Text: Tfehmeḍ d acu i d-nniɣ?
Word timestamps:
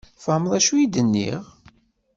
Tfehmeḍ 0.19 0.51
d 0.51 0.53
acu 0.59 0.73
i 0.77 0.85
d-nniɣ? 0.93 1.41